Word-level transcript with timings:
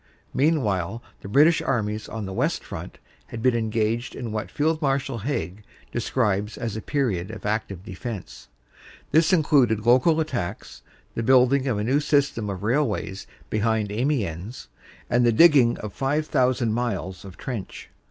Meanwhile 0.33 1.03
the 1.21 1.27
British 1.27 1.61
armies 1.61 2.09
on 2.09 2.25
the 2.25 2.33
West 2.33 2.63
Front 2.63 2.97
had 3.27 3.43
been 3.43 3.55
engaged 3.55 4.15
in 4.15 4.31
what 4.31 4.49
Field 4.49 4.81
Marshal 4.81 5.19
Haig 5.19 5.63
describes 5.91 6.57
as 6.57 6.75
a 6.75 6.81
period 6.81 7.29
of 7.29 7.45
active 7.45 7.83
defense. 7.85 8.47
This 9.11 9.31
included 9.31 9.85
local 9.85 10.19
attacks, 10.19 10.81
the 11.13 11.21
building 11.21 11.67
of 11.67 11.77
a 11.77 11.83
new 11.83 11.99
system 11.99 12.49
of 12.49 12.63
railways 12.63 13.27
behind 13.51 13.91
Amiens, 13.91 14.69
and 15.07 15.23
the 15.23 15.31
digging 15.31 15.77
of 15.77 15.93
five 15.93 16.25
thousand 16.25 16.73
miles 16.73 17.23
of 17.23 17.37
trench. 17.37 17.91